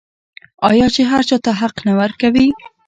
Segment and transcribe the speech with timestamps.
[0.69, 2.47] آیا چې هر چا ته حق نه ورکوي؟